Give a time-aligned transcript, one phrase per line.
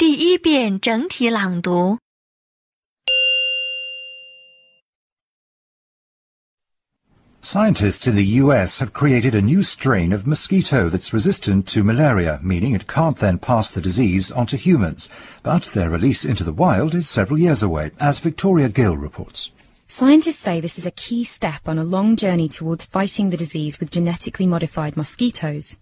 [0.00, 1.98] 第一遍整体朗读。
[7.40, 12.40] Scientists in the US have created a new strain of mosquito that's resistant to malaria,
[12.42, 15.08] meaning it can't then pass the disease onto humans.
[15.42, 19.52] But their release into the wild is several years away, as Victoria Gill reports.
[19.86, 23.78] Scientists say this is a key step on a long journey towards fighting the disease
[23.78, 25.76] with genetically modified mosquitoes.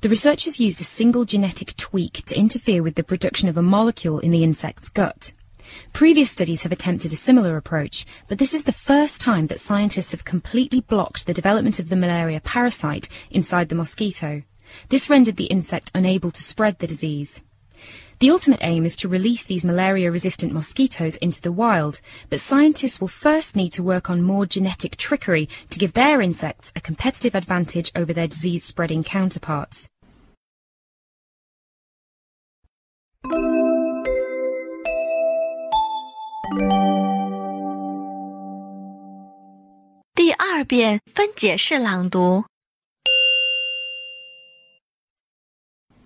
[0.00, 4.18] The researchers used a single genetic tweak to interfere with the production of a molecule
[4.18, 5.32] in the insect's gut.
[5.92, 10.10] Previous studies have attempted a similar approach, but this is the first time that scientists
[10.10, 14.42] have completely blocked the development of the malaria parasite inside the mosquito.
[14.88, 17.42] This rendered the insect unable to spread the disease.
[18.20, 23.08] The ultimate aim is to release these malaria-resistant mosquitoes into the wild, but scientists will
[23.08, 27.90] first need to work on more genetic trickery to give their insects a competitive advantage
[27.96, 29.88] over their disease-spreading counterparts.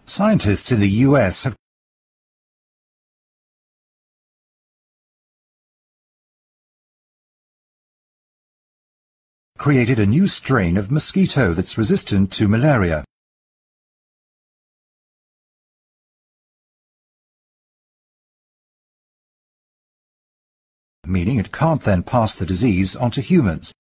[0.07, 1.57] Scientists in the US have
[9.65, 13.03] created a new strain of mosquito that's resistant to malaria.
[21.07, 23.73] Meaning it can't then pass the disease onto humans.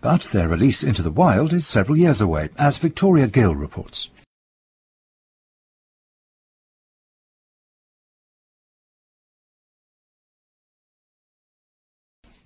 [0.00, 4.10] But their release into the wild is several years away, as Victoria Gill reports.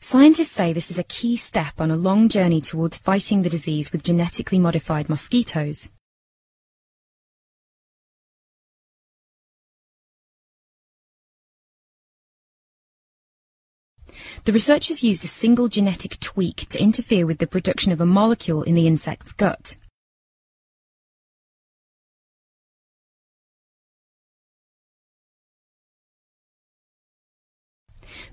[0.02, 3.92] Scientists say this is a key step on a long journey towards fighting the disease
[3.92, 5.90] with genetically modified mosquitoes.
[14.44, 18.64] The researchers used a single genetic tweak to interfere with the production of a molecule
[18.64, 19.76] in the insect's gut.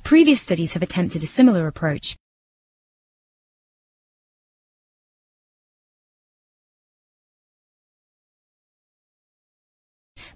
[0.04, 2.16] Previous studies have attempted a similar approach,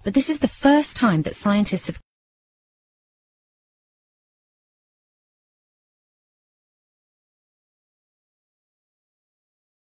[0.04, 1.98] but this is the first time that scientists have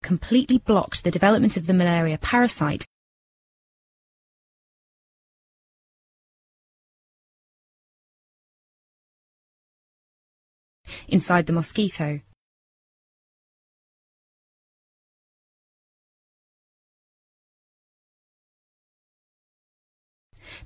[0.03, 2.84] completely blocked the development of the malaria parasite
[11.09, 12.21] inside the mosquito.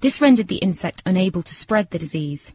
[0.01, 2.55] This rendered the insect unable to spread the disease.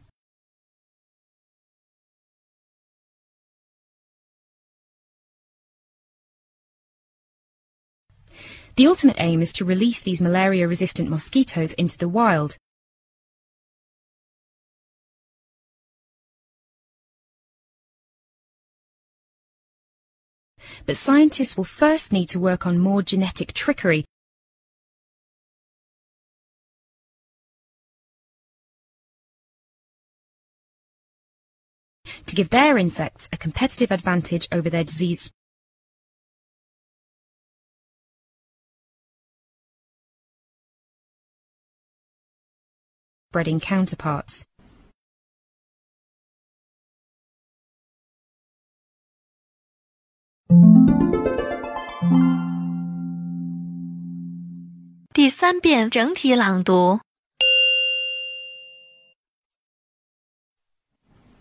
[8.76, 12.58] The ultimate aim is to release these malaria-resistant mosquitoes into the wild,
[20.86, 24.06] but scientists will first need to work on more genetic trickery
[32.26, 35.32] to give their insects a competitive advantage over their disease
[43.36, 44.46] spreading counterparts.
[55.13, 57.01] 第三遍整体朗读。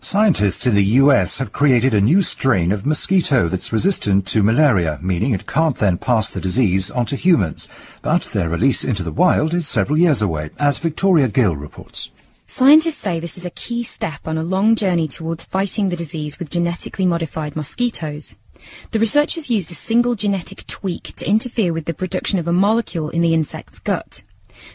[0.02, 4.98] Scientists in the US have created a new strain of mosquito that's resistant to malaria,
[5.00, 7.68] meaning it can't then pass the disease onto humans.
[8.02, 12.10] But their release into the wild is several years away, as Victoria Gill reports.
[12.46, 16.38] Scientists say this is a key step on a long journey towards fighting the disease
[16.38, 18.36] with genetically modified mosquitoes.
[18.91, 23.09] The researchers used a single genetic tweak to interfere with the production of a molecule
[23.09, 24.23] in the insect's gut.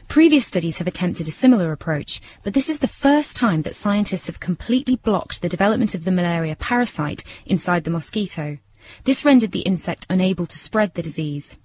[0.09, 4.27] Previous studies have attempted a similar approach, but this is the first time that scientists
[4.27, 8.59] have completely blocked the development of the malaria parasite inside the mosquito.
[9.05, 11.59] This rendered the insect unable to spread the disease.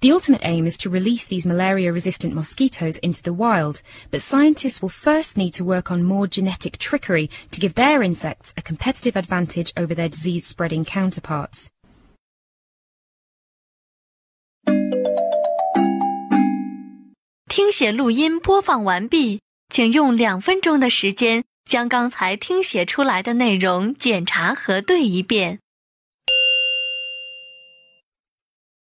[0.00, 4.90] The ultimate aim is to release these malaria-resistant mosquitoes into the wild, but scientists will
[4.90, 9.72] first need to work on more genetic trickery to give their insects a competitive advantage
[9.76, 11.70] over their disease-spreading counterparts.